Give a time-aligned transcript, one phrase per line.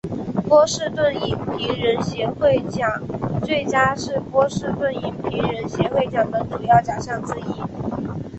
[0.49, 2.89] 波士顿影评人协会奖
[3.43, 7.43] 最佳是波士顿影评人协会奖的主要奖项之一。